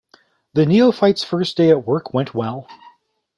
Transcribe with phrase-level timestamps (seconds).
[0.55, 2.67] The neophyte's first day at work went well.